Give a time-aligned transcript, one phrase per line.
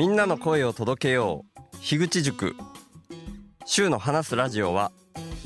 [0.00, 1.76] みんなの声を届けよう。
[1.82, 2.56] 樋口塾。
[3.66, 4.92] 週の話すラジオは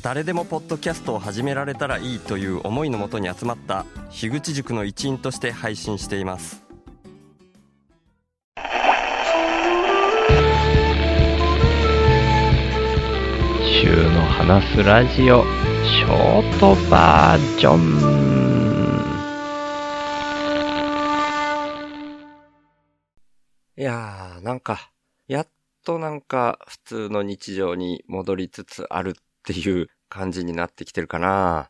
[0.00, 6.62] 誰でもポッドキャストを始められたらいいという思いのもとに集まった樋口塾の一員として配信しています。
[13.82, 15.42] 週の話すラジオ
[15.82, 18.53] ショートバージョン。
[23.84, 24.92] やーなんか
[25.28, 25.48] やっ
[25.84, 29.14] となんか普通の日常に戻りつつあるっ
[29.45, 31.68] ていう感じになってきてるかな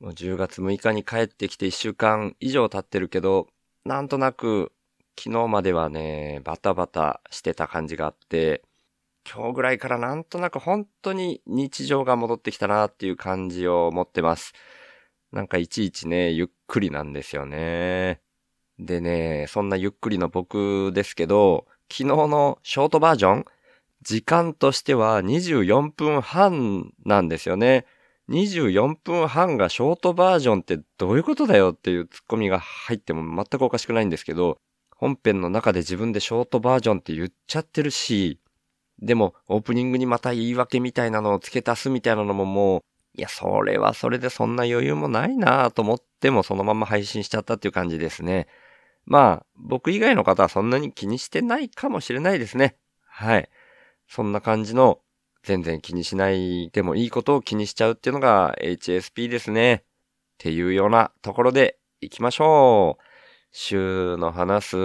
[0.00, 3.48] もう10月6日に帰ってきて1週間以上経ってるけど
[3.84, 4.72] なんとなく
[5.18, 8.62] 昨日まではねバタバタしてた感じがあって
[9.30, 14.52] 今日ぐらいからなんとなく本当に日常が戻ってきたなっていう感じを持ってます。
[15.32, 18.23] なんかいちいちね、ゆっくりなんですよね。
[18.78, 23.44] でね、そんなゆっくりの僕ですけど、昨日のショートバージョン
[24.02, 27.86] 時間としては24分半なんですよね。
[28.30, 34.58] 24分半がショートバージョンってどういうことだよっていうツッコミが入っても全くおかしくないんですけど、
[34.96, 38.40] 本編の中で自分でショートバージョンって言っちゃってるし、
[39.00, 42.80] でも、オープニングにまた言い訳みたいなのを付け足すみたいなのももう、
[43.16, 48.46] いや、それはそれでそんな余裕もないなぁと思ってもそのまま配信しちゃったっていう感じですね。
[49.06, 52.76] まあ、僕以外の方はそんなに気にしてないかもしれないですね。
[53.06, 53.48] はい。
[54.08, 55.00] そんな感じの、
[55.42, 59.74] 全然気にしないでもいいことを気にしちゃうっていうのが HSP ですね。
[59.74, 63.02] っていうようなところで行きましょう。
[63.52, 64.76] 週の話す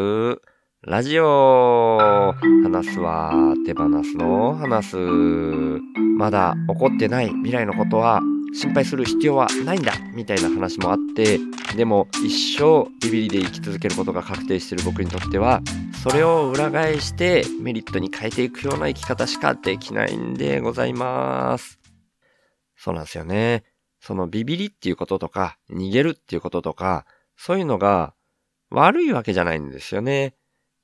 [0.81, 1.97] ラジオ
[2.63, 4.97] 話すは手放すの話す。
[6.17, 8.21] まだ起こってない未来のことは
[8.53, 11.39] 心配する必要はないんだみたいな話もあって、
[11.75, 15.61] でも一生ビビリで生き続けることが確定している僕にとっては、
[16.03, 21.79] それを裏返してメリットに変えていくような生き方しかできないんでございます。
[22.75, 23.63] そうなんですよね。
[23.99, 27.05] そのビビリっていうこととか、逃げるっていうこととか、
[27.35, 28.13] そういうのが
[28.69, 30.35] 悪いわけじゃないんですよね。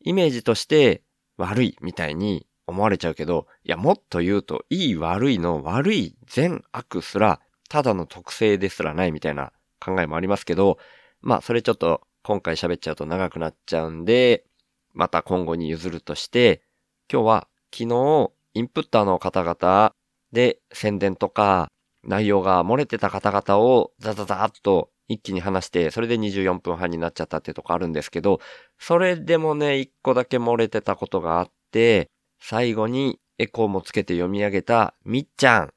[0.02, 1.04] イメージとして
[1.38, 7.40] 悪いみたいに思われちゃうけど、いや、もっと言うと、いい悪いの悪い善悪すら、
[7.76, 10.78] ただの特性ですらないみたいな考えもありますけど、
[11.20, 14.46] まあ、それちょっと今回喋っちゃうと長くなっちゃうんで、
[14.94, 16.64] また今後に譲るとして、
[17.12, 19.94] 今日は昨日、インプッターの方々
[20.32, 21.68] で宣伝とか
[22.06, 28.40] 内容が漏れてた方々をザザザーっと一気に話して、それで24分半になっちゃったっていうとこあるんですけど、
[28.80, 32.10] それでもね、一個だけ漏れてたことがあって、
[32.40, 35.74] 最後にエコーもつけて読み上げたみっちゃん。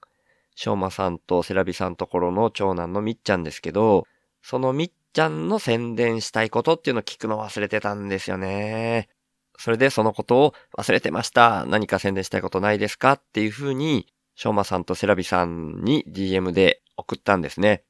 [0.60, 4.08] しょうまさんとセラビさんところの長男のみっちゃんですけど、
[4.42, 9.08] そのみっちゃんの宣伝したいことっていうのを聞くの忘れてたんですよね。
[9.56, 11.64] それでそのことを忘れてました。
[11.66, 17.84] 何か宣伝したいことないですかっていうふうに、しょうまさんとセラビさんに DM で送ったんですね。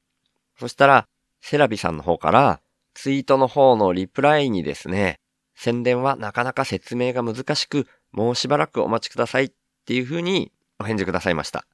[0.59, 1.07] そしたら、
[1.41, 2.61] セラビさんの方から、
[2.93, 5.19] ツイートの方のリプライにですね、
[5.55, 9.51] 宣伝はなかなか説明が難しく、もうしばらくお待ちくださいっ
[9.87, 11.65] ていう風にお返事くださいました。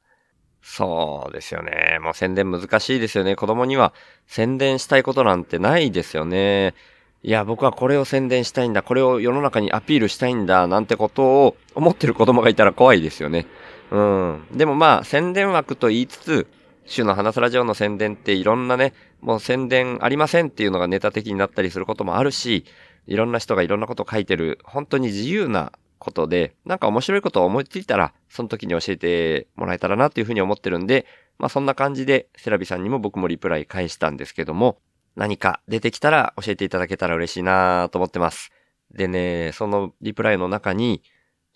[0.68, 2.00] そうですよね。
[2.02, 3.36] もう宣伝難しいですよね。
[3.36, 3.94] 子供には
[4.26, 6.74] 宣伝したいことなんてないですよね。
[7.22, 8.82] いや、僕はこれを宣伝したいんだ。
[8.82, 10.66] これを世の中にアピールしたいんだ。
[10.66, 13.46] なんてことを思ってる子供がいたら怖いですよね。
[13.92, 14.48] うん。
[14.54, 16.48] でもまあ、宣伝枠と言いつつ、
[16.86, 22.66] 週の話すラジオの宣伝っていろんなね、もう宣伝ありませんっていうのがネタ的になったりすることもあるし、
[23.06, 25.72] いろんな人がいろんなことを書いてる、本当に自由な
[26.06, 31.08] ことで、なんか面白いことを思いついたら、その時に教えてもらえたらなっていうふうに思ってるんで、
[31.40, 34.78] まあそんな感じで、セラビさんにも僕もリプライ返したんですけども、
[35.16, 38.52] 何か出てきたら教えていただけたら嬉しいなと思ってます。
[38.92, 41.02] でね、そのリプライの中に、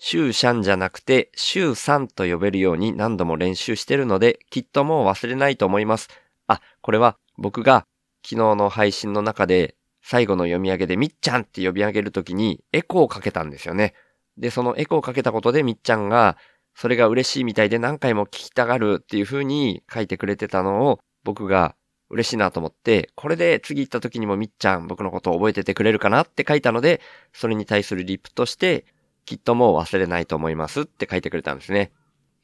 [0.01, 6.09] シューシャンじゃなくて、シューさんと呼べるように何度も練習してるので、きっともう忘れないと思います。
[6.47, 7.85] あ、これは僕が
[8.23, 13.93] 昨日の配信の中で最後の読み上げでみっちゃんって呼び上げるときにエコーをかけたんですよね。
[14.39, 16.37] で、そのエコをかけたことでみっちゃんが
[16.73, 21.75] それが嬉しいみたいで何回も聞きたがるっていう風に書いてくれてたのを僕が
[22.09, 27.01] 嬉しいなと思って、これで次行った時にもみっちゃん僕のことを覚えててくれるかなって書いたので、
[27.33, 28.85] それに対するリプとして、
[29.25, 31.91] きっともう忘れないと思いますって書いてくれたんですね。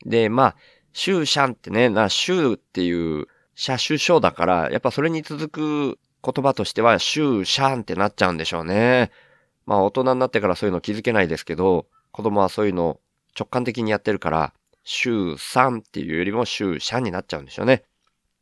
[0.06, 0.56] で、まあ、
[0.94, 9.12] シューシャンってね、な、シューっていう車種書だから、やっぱそれに続く言葉としては、シューシャンってなっちゃうんでしょうね。
[9.66, 13.00] まあ大人になってからそういうの気づけないですけど、子供はそういうの
[13.38, 14.54] 直感的にやってるから、
[14.84, 17.84] シューサンっていうよりもシューシャンになっちゃうんでしょうね。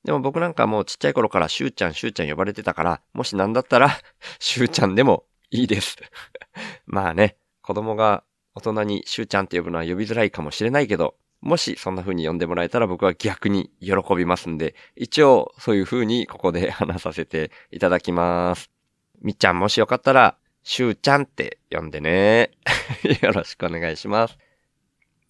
[0.04, 3.90] でも僕なんかもうちっちゃい頃からシューちゃん、シューちゃん呼ばれてたから、もしなんだったら、
[4.40, 5.96] シューちゃんでもいいです。
[6.86, 8.24] まあね、子供が
[8.56, 18.69] 大人にしゅうちゃんって呼ぶのは呼びづらいかもしれないけど、もしそんな風に呼んでもらえたら僕は逆に喜びますんで、一応そういう風にここで話させていただきます。
[19.22, 22.51] みっちゃんもしよかったら、しゅうちゃんって呼んでね。
[23.21, 24.38] よろしくお願いします。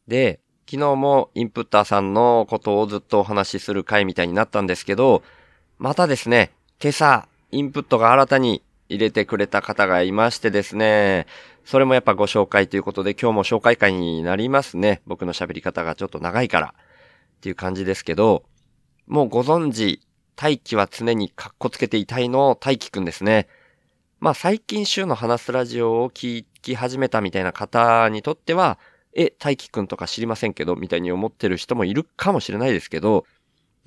[0.07, 0.39] で、
[0.69, 5.24] 昨日もインプッターさんのことをずっとお話しする回みたいになったんですけど、
[5.77, 6.51] またですね、
[6.81, 11.27] 今朝、インプットが新たに入れてくれた方がいましてですね、
[11.65, 15.01] それもやっぱご紹介ということで今日も紹介会になりますね。
[15.06, 18.44] 僕の喋り方がちょっと長いからっていう感じですけど、
[19.07, 20.01] もうご存知、
[20.36, 23.47] 大気は常にカッコつけていたいの大気くんですね。
[24.24, 28.80] まあ最近週の話すラジオを聞き始めたみたいな方にとっては、
[29.14, 33.25] え、大気くんとか知りませんけど、みたいに思ってる人もいるかもしれないですけど、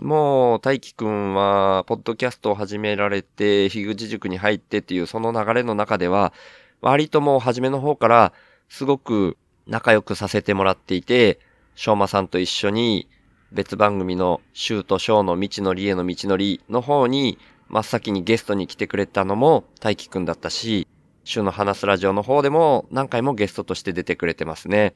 [0.03, 6.35] もう、大輝くんは、ポッドキャストを始められて、樋口塾に入ってっていうその流れの中では、
[6.83, 8.35] 割ともう初めの方から、
[8.69, 11.41] すごく仲良くさせてもらっていて、
[11.77, 13.09] しょうまさんと一緒に、
[13.53, 20.87] 別番組の、シューとショーの未知のりへの道のりの方に、真っ先にゲストに来てくれたのも、大輝くんだったし、
[21.25, 24.95] 週の話すラジオの方でも何回もゲストとして出てくれてますね。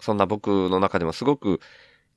[0.00, 1.60] そんな僕の中でもすごく、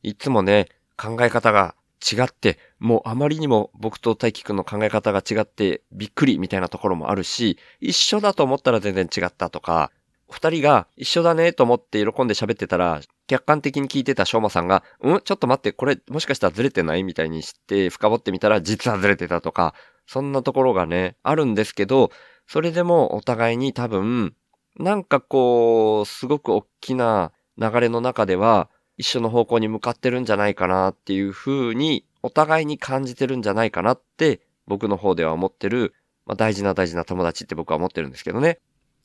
[0.04, 9.92] いつもね、考え方が違って、もうあまりにも僕と大輝くんの考え方が違ってびっくりみたいなところもあるし、一緒だと思ったら全然違ったとか、
[10.30, 15.22] 二人が一緒だねと思って喜んで喋ってたら、客観的に聞いてたしょうまさんが、うん？
[15.22, 19.74] ちょっと待って、これもしかしたらずれてないみたいにして深掘ってみたら実はずれてたとか、
[20.06, 22.12] そんなところがね、あるんですけど、
[22.48, 24.34] それでもお互いに多分、
[24.78, 35.94] なんかこう、すごく大きな流れの中では、一緒の方向に向かってるんじゃないかなっていう風に、お互いに感じてるんじゃないかなって、僕の方では思ってる、
[36.26, 38.60] まあ、大事な大事な友達って僕は思ってるんですけどね。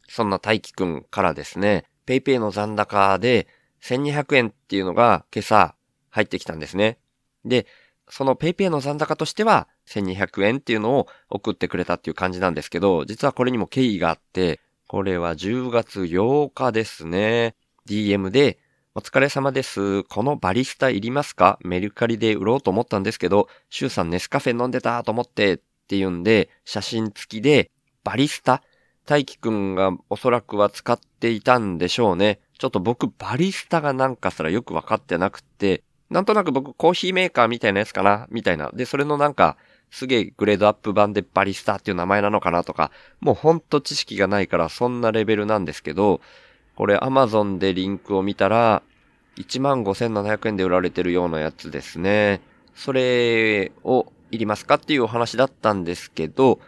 [0.09, 3.49] そんな大輝くんからですね、ペイペイの残高で
[3.83, 5.75] 1200円っていうのが今朝
[6.11, 6.99] 入ってきたんですね。
[7.45, 7.67] で、
[8.09, 17.55] そのペイペイの残高としては1200円っていうのを送ってくれたっていう感じなんですけど、実はこれにも経緯があって、これは10月8日ですね。
[17.89, 18.59] DM で
[18.95, 20.05] お疲れ様です。
[20.05, 21.59] このバリスタいりますか？
[21.65, 27.71] メルカリで売ろうと思ったんですけど、シュウさんネスカフェ飲んでたと思ってって言うんで、写真付きで、
[28.05, 28.63] バリスタ
[29.07, 32.41] 大輝くんがおそらくは使っていたんでしょうね。
[32.59, 38.71] ちょっと僕バリスタがなんかすらよくわかってなくて、なんとなく僕コーヒーメーカーみたいなやつかなみたいな。
[38.73, 39.57] で、それのなんか、
[39.91, 42.91] すげえグレードアップ版でバリスタっていう名前なのかなとか、
[43.21, 46.21] もうほんと知識がないからそんなレベルなんですけど、
[46.77, 48.83] これ Amazon でリンクを見たら、
[49.37, 52.41] 15,700円で売られてるようなやつですね。
[52.75, 56.61] それをいりますかっていうお話だったんですけど、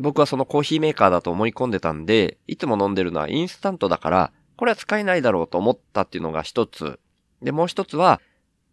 [0.00, 7.00] 僕はそのコーヒーメーカーだと思い込んでたんで、いつも飲んでるのはインスタントだから、これは使えないだろうと思ったっていうのが一つ。
[7.42, 8.20] で、もう一つは、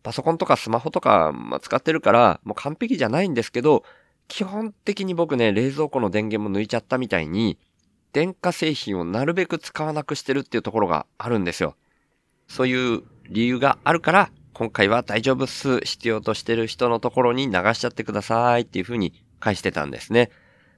[0.03, 3.83] パソコンとかスマホとか、ま、使ってるから、もう完璧じゃないんですけど、
[4.27, 7.57] 基本的に僕ね、冷蔵庫の電源も抜いちゃったみたいに、
[8.13, 11.75] 電化製品をなるべく使わなくしてるっていうところがあるんですよ。
[12.47, 15.79] そういう理由があるから、今回は大丈夫っす。
[15.81, 20.31] 必要としてる人のところに流しちゃってくださいっていう風に返してたんですね。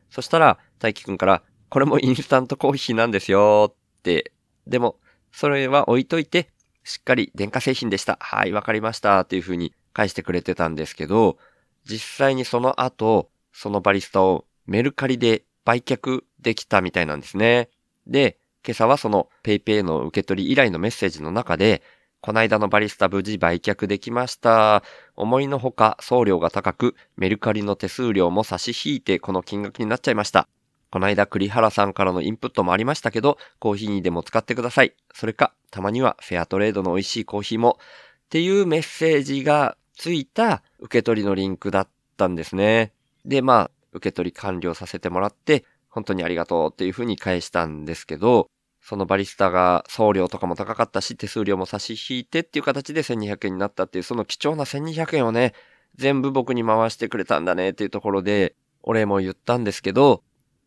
[0.10, 4.32] そしたら、大輝くんから、これもインスタントコーヒーなんですよって、
[4.68, 4.98] でも、
[5.32, 6.50] それは置いといて、
[6.84, 8.18] しっかり電化製品でした。
[8.19, 11.38] はい、わかりましたっていう風に返してくれてたんですけど、
[11.86, 17.69] 実際にその後、そのバリスタをメルカリで売却できたみたいなんですね。
[18.07, 21.83] で、今朝はその PayPay の受け取り以来のメッセージの中で、
[22.21, 24.83] こないだのバリスタ無事売却できました。
[25.16, 30.49] 思いのほか送料が高く、メルカリの手数料も差し引いてこの金額になっちゃいました。
[30.92, 34.95] こないだ栗原さんからのインプットもありましたけど、コーヒーにでも使ってください。
[35.14, 37.78] それか、たまにはフェアトレードの美味しいコーヒーも。
[38.26, 42.92] っていうメッセージがついた受け取りのリンクだったんですね。
[43.26, 48.49] で、まあ、受け取り完了させてもらって、本当にありがとうっていうふうに返したんですけど、
[48.90, 55.54] そのバリスタが送料とかも高かったし、手数料も差し引いてっていう形で1200円になったっていう、その貴重な1200円をね、
[55.94, 60.24] 全部僕に回してくれたんだねっていうところで、お礼も言ったんですけど、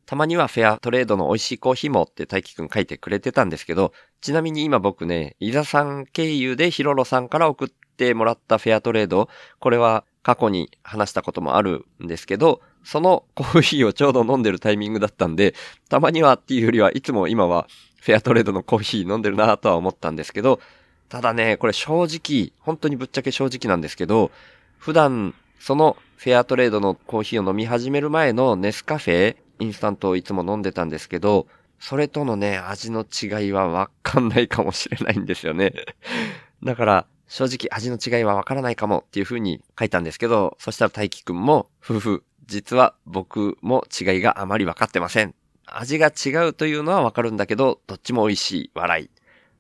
[0.07, 15.57] たまにはフェアトレードの美味しいコーヒーもって大輝くん書いてくれてたんですけど、ちなみに今僕ね、伊沢さん経由でヒロロさんから送ってもらったフェアトレード、これは過去に話したこともあるんですけど、そのコーヒーをちょうど飲んでるタイミングだったんで、
[15.89, 17.67] たまにはっていうよりはいつも今は
[18.03, 20.59] フェアトレードのコーヒー飲んでるなとは思ったんですけど、
[21.09, 24.33] ただね、これ正直、本当にぶっちゃけ正直なんですけど、
[24.77, 31.47] 普段、そのフェアトレードのコーヒーを飲み始める前のネスカフェ、インスタントをいつも飲んでたんですけど、
[31.79, 35.73] それとのね、味の違いはわかんないかもしれないんですよね。
[36.65, 45.37] だから、正直味の違いはわからないかもっていう風に書いたんですけど、そしたら大輝くんも、ふふ、実は僕も違いがあまりわかってません。
[45.79, 49.11] 味が違うというのはわかるんだけど、どっちも美味しい、笑い。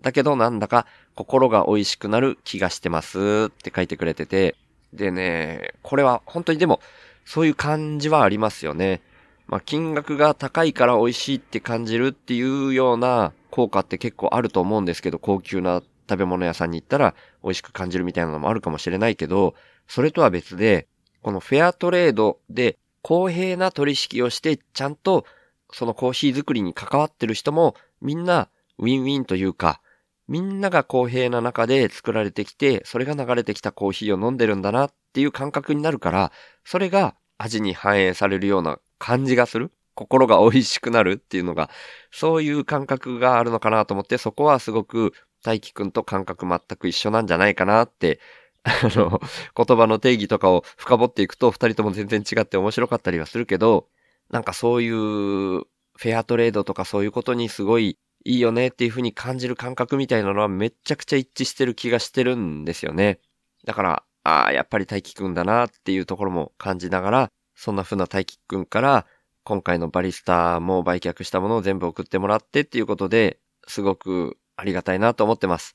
[0.00, 4.56] だけどなんだか心が美味しくなる気がしてますって書いてくれてて、
[4.92, 6.80] でね、これは本当にでも、
[7.24, 9.00] そういう感じはありますよね。
[9.46, 19.54] まあ、金額が高いから美味しいって感じるっていうような効果って結構あると思うんですけど、高級な食べ物屋さんに行ったら美味しく感じるみたいなのもあるかもしれないけど、
[19.86, 20.88] それとは別で、
[21.22, 25.24] このフェアトレードで公平な取引をしてちゃんと
[25.72, 28.48] そのコーヒー作りに関わってる人もみんな
[28.78, 29.80] ウィンウィンというか、
[30.28, 36.32] みんなが公平な中で作られてきて、それが流れてきたコーヒーを飲んでるんだなっていう感覚になるから、
[36.64, 39.72] それが味に反映されるような感じがする。
[39.94, 41.68] 心が美味しくなるっていうのが、
[42.10, 45.12] そういう感覚があるのかなと思って、そこはすごく
[45.42, 48.20] 大輝くんと感覚全く一緒なんじゃないかなって、
[48.64, 49.20] あの、
[49.56, 53.88] 言葉の定義とかを深掘っていくと、二人とも全然違って面白かったりはするけど、
[54.32, 63.20] なんかそういうフェアトレードとかそういうことにすごいいいよねっていう風に感じる感覚みたいなのはめちゃくちゃ一致してる気がしてるんですよね。
[63.64, 69.06] だから、ああ、やっぱり大輝くんだなっていうところも感じながら、そんな風な大輝くんから、
[69.44, 75.74] 今回のバリスタも売却したものを全部送ってもらってっていうことで、すごくありがたいなと思ってます。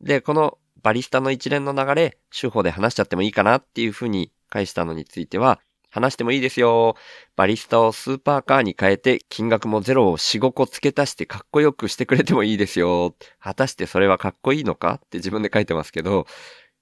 [0.00, 5.60] で、このバリスタの一連の流れ、手法で話しちゃってもいいかなっていう風に返したのについては、
[5.90, 6.96] 話してもいいですよ。
[7.36, 13.16] バリスタをスーパーカーに変えて、金額もゼロを4、5個付け足してかっこよくしてくれてもいいですよ。
[13.40, 16.26] 果たしてそれはかっこいいのかって自分で書いてますけど、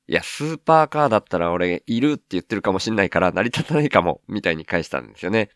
[0.07, 5.51] いや、スーパーカーだったら俺いるって言ってるかもしんないから成り立たないかも、みたいに返したんですよね。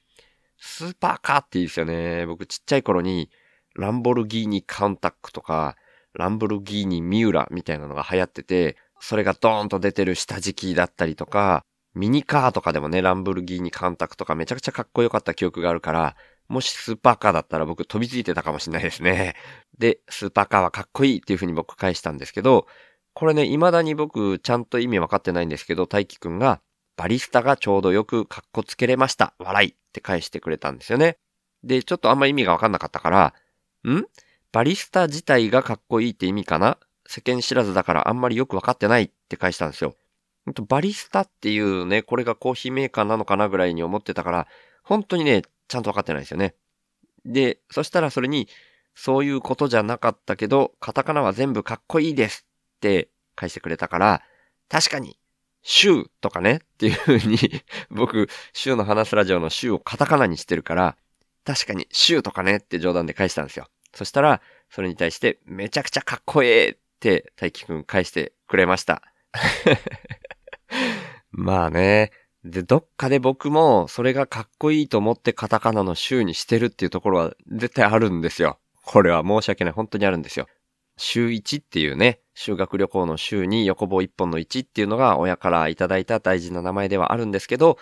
[0.58, 2.26] スーパーカーっていいですよね。
[2.26, 3.30] 僕ちっちゃい頃に、
[3.74, 5.76] ランボルギーニカウンタックとか、
[6.14, 11.64] ランボルギーニミューラみたいなのが流行ってて、それがドーンと出てる下敷きだったりとか、
[11.98, 19.34] ミニカーとかでもね、ランボルギーニカウンタクとかめちゃくちゃかっこよかった記憶があるから、もしスーパーカーだったら僕飛びついてたかもしれないですね。
[19.78, 22.68] で、スーパーカーはかっこいいっていう風に僕返したんですけど、
[23.14, 26.60] これね、未だに僕ちゃんと意味わかってないんですけど、大輝くんが、
[26.96, 29.34] バリスタがちょうどよくかっこつけれました。
[29.38, 31.18] 笑いって返してくれたんですよね。
[31.64, 33.34] で、ちょっとあんま意味がわかんなかったから、
[33.90, 34.04] ん？
[34.52, 36.78] バリスタ自体がかっこいいって意味かな？
[37.06, 39.94] 世間知らずだからあんまりよくわかってないって返したんですよ。
[40.52, 44.46] バリスタっていうね、これがコーヒーメーカーなのかなぐらいに思ってたから、
[44.82, 46.54] 本当にね、ちゃんとわかってないですよね。
[47.24, 48.48] で、そしたらそれに、
[48.94, 54.22] そういうことじゃなかったけど、カタカナは全部かっこいいですって返してくれたから、
[54.68, 55.18] 確かに、
[55.62, 57.38] シューとかねっていう風に、
[57.90, 60.96] 僕、シューの話すラジオのシューをカタカナにしてるから、
[61.44, 63.68] 確かに、シューとかねって冗談で返したんですよ。
[63.94, 64.40] そしたら、
[64.70, 69.02] それに対して、めちゃくちゃかっこええって、大輝くん返してくれました。
[71.30, 72.10] まあね。
[72.44, 78.58] で、どっかで僕も、それがかっこいいと思ってカタカナの週にしてるっていうところは絶対あるんですよ。
[78.84, 79.72] これは申し訳ない。
[79.74, 80.46] 本当にあるんですよ。
[80.96, 87.78] 週1っていうね、修学旅行の週に横棒1本の1っていうのが親からいただいた大事な名前ではあるんですけど、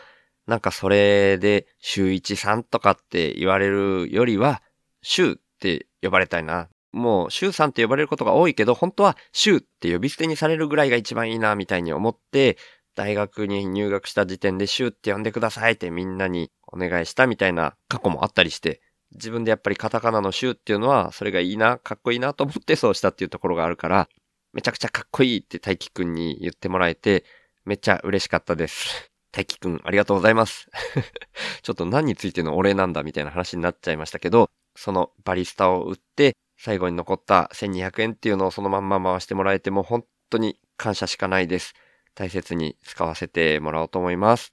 [0.47, 4.63] なんかそれで週1、3とかって言われるよりは、
[5.03, 6.69] 週って呼ばれたいな。
[6.93, 12.59] もう週3って呼ばれることが多いけど、本当は週って呼び捨てにされるぐらいが一番いいな、みたいに思って、
[12.97, 18.81] 大学に入学した時点で週って呼んでくださいってみんなにお願いしたみたいな過去もあったりして、
[19.15, 24.09] 自分でやっぱりカタカナの週っていうのは、それがいいな、かっこいいなと思ってそうしたっていうところがあるから、
[24.53, 27.25] めちゃくちゃかっこいいって大輝くんに言ってもらえて、
[27.67, 29.11] めっちゃ嬉しかったです。
[29.31, 30.71] 大輝くん、ありがとうございます。
[31.63, 41.75] ちょっと何についてのお礼なんだみたいな話になっちゃいましたけど、そのバリスタを売って、最後に残った1200円っていうのをそのまんま回してもらえても本当に感謝しかないです。
[42.17, 44.53] 大切に使わせてもらおうと思います。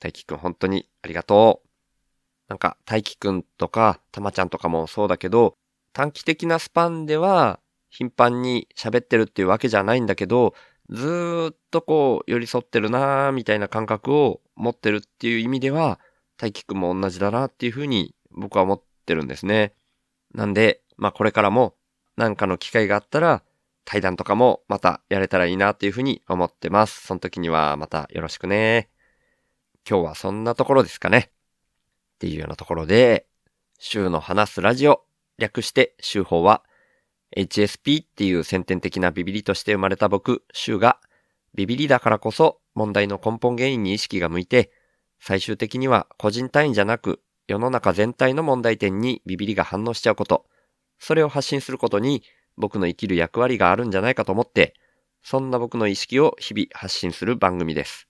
[0.00, 1.68] 大輝くん本当にありがとう。
[2.48, 5.54] なんか、大輝くんとか、たまちゃんとかもそうだけど、
[5.92, 10.54] 短期的なスパンでは、頻繁に喋ってるっていうわけじゃないんだけど、
[10.88, 15.98] ずーっとこう、寄り添ってるなーみたいな感覚を持ってるっていう意味では、
[16.36, 19.74] 大輝くんも同じだなっていうふうに僕は思ってるんですね。
[20.34, 21.74] なんで、まあこれからも、
[22.16, 23.42] なんかの機会があったら、
[23.84, 27.06] 対談とかもまたやれたらいいなっていうふうに思ってます。
[27.06, 28.88] その時にはまたよろしくね。
[29.88, 31.30] 今日はそんなところですかね。
[32.14, 33.26] っていうようなところで、
[33.78, 35.02] 週の話すラジオ、
[35.38, 36.62] 略して週報は、
[37.36, 41.00] HSP っていう先天的なビビリとして生まれた僕、週が、
[41.54, 44.70] ビビリだからこそ問題の根本原因に意識が向いて、
[45.18, 50.46] 最終的には個人単位じゃなく、世の中全体の問題点にビビりが反応しちゃうこと、
[50.98, 52.22] それを発信することに
[52.56, 54.74] 僕の生きる役割があるんじゃないかと思って、
[55.22, 58.08] そんな僕の意識を日々発信する番組です。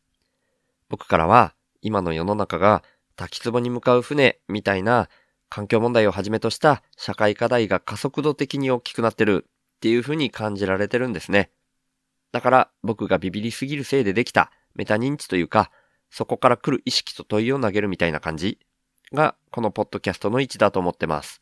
[0.89, 2.83] 僕からは今の世の中が
[3.17, 5.09] 滝壺に向かう船みたいな
[5.49, 9.47] 環境問題をはじめとした社会課題が加速度的に大きくなってる
[9.77, 11.51] っていう風に感じられてるんですね。
[12.33, 15.71] だから僕がビビりすぎるせいでできたメタ認知というか、
[16.11, 18.59] そこから来る意識と問いを投げるみたいな感じ
[19.13, 21.42] がこのポッドキャストの位置だと思ってます。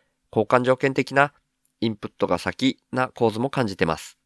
[0.31, 1.33] 交換条件的な
[1.79, 4.17] インプットが先な構図も感じてます。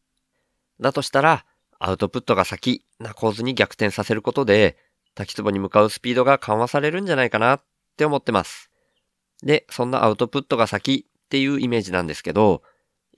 [0.80, 1.44] だとしたら、
[1.78, 4.76] アウトプットが先な構図に逆転させることで、
[5.14, 7.62] 滝壺に向かうスピードが緩和されるんじゃないかなっ
[7.96, 8.70] て思ってます。
[9.42, 12.62] で、そんなアウトプットが先っていうイメージなんですけど、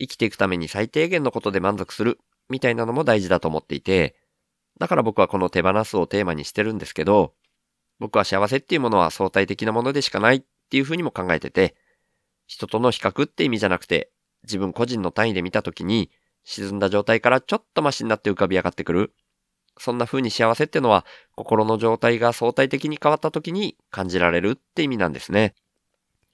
[0.00, 2.18] 生きていくために最低限のことで満足する
[2.48, 4.16] みたいなのも大事だと思っていて、
[4.78, 7.34] だから僕はこの手放すをテーマにしてるんですけど、
[7.98, 11.74] 僕は幸せっていうものは相対的なものでしかないっていうふうにも考えてて、
[12.48, 14.10] 人との比較って意味じゃなくて、
[14.42, 16.10] 自分個人の単位で見たときに、
[16.44, 19.12] 沈んだ状態からちょっとマシになって浮かび上がってくる。
[19.76, 21.04] そんな風に幸せってのは、
[21.36, 25.54] 心の状態が相対的に変わった時に感じられるって意味なんですね。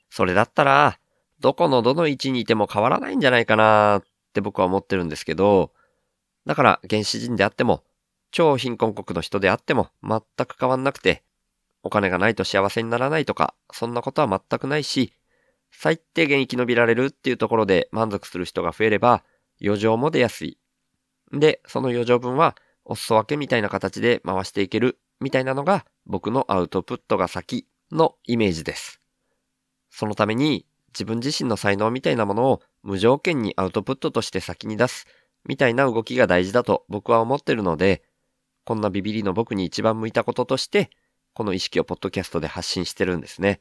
[0.09, 1.01] それだったら、
[1.41, 5.73] どこのどの位置にいても変わらないんじゃないかなって僕は思ってるんですけど、
[6.47, 7.83] だから原始人であっても、
[8.31, 11.25] 超貧困国の人であっても全く変わんなくて、
[11.83, 15.13] お金がないと幸せにならないとか、そんなことは全くないし、
[15.79, 19.25] 最低限生き延びられるっていうところで満足する人が増えれば、
[19.63, 20.59] 余剰も出やすい。
[21.33, 29.01] で、その余剰分は、お裾分けみたいな形で回していける、みたいなのが僕のアウトプットが先のイメージです。
[29.91, 35.07] そのために、自分自身の才能みたいなものを無条件にアウトプットとして先に出す、
[35.45, 38.03] みたいな動きが大事だと僕は思ってるので、
[38.65, 40.91] こんなビビりの僕に一番向いたこととして、
[41.35, 43.61] この意識をポッドキャストで発信してるんですね。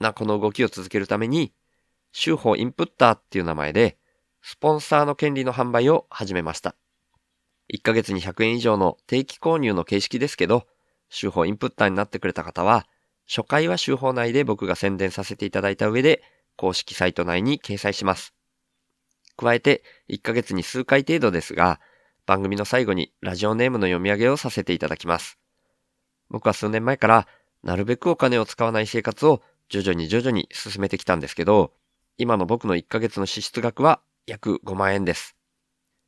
[0.00, 1.52] なこの動きを続けるために、
[2.12, 3.98] 週報インプッターっていう名前で、
[4.42, 6.74] スポンサーの権利の販売を始めました。
[7.72, 10.66] 1ヶ月に100円以上の定期購入の形式ですけど、
[11.10, 12.86] 週報インプッターになってくれた方は、
[13.28, 16.22] 初回は週報内で僕が宣伝させていただいた上で、
[16.56, 18.34] 公式サイト内に掲載します。
[19.36, 21.80] 加えて、1ヶ月に数回程度ですが、
[22.26, 25.38] 番組の最後にラジオネームの読み上げをさせていただきます。
[26.30, 27.28] 僕は数年前から、
[27.62, 31.72] なるべくお金を使わない生活を徐々に徐々に進めてきたんですけど、
[32.16, 35.36] 今の僕の1ヶ月の支出額は約5万円です。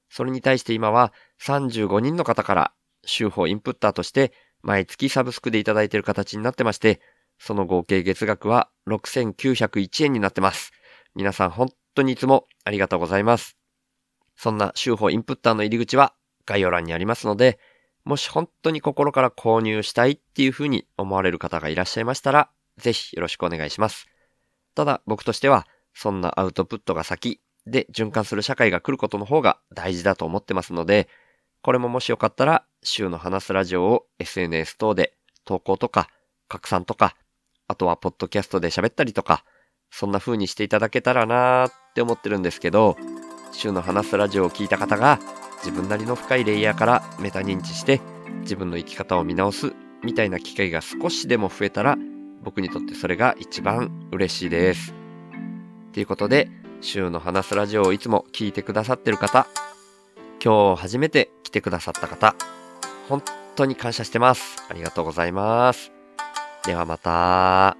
[0.08, 2.72] それに対して今は35人の方から
[3.04, 7.00] 週報インプッターとして毎月サブスクでいただいている形になってまして、
[7.38, 10.72] その合計月額は6901円になってます。
[11.14, 13.56] 皆さん本当にいつもありがとうございます。
[14.36, 16.14] そんな週報インプッターの入り口は
[16.46, 17.58] 概要欄にありますので、
[18.04, 24.08] もし本当に心から購入したいっていうふうに思われる方がいらっしゃいましたら、ぜひよろしくお願いします。
[24.74, 31.08] ただ僕としては、そんなアウトプットが先で循環する社会が来ることの方が大事だと思ってますので、
[31.62, 35.14] これももしよかったら、週の話すラジオを SNS 等で
[35.44, 36.08] 投稿とか
[36.48, 37.16] 拡散とか、
[37.68, 39.44] あとはポッドキャストで喋ったりとか、
[39.90, 42.96] そんな風にしていただけたらなーって思ってるんですけど、
[43.52, 45.18] 週の話すラジオを聞いた方が
[45.58, 48.00] 自分なりの深いレイヤーからメタ認知して
[48.42, 51.98] 自分の生き方を見直すみたいな機会が少しでも増えたら
[52.42, 54.94] 僕にとってそれが一番嬉しいです。
[55.92, 56.50] ということで、
[56.80, 59.46] 週の話すラジオをいつも聞いてくださってる方、
[60.42, 62.34] 今日初めて来てくださった方、
[63.08, 63.22] 本
[63.56, 64.64] 当に感謝してます。
[64.70, 65.92] ありがとうございます。
[66.64, 67.79] ではまた。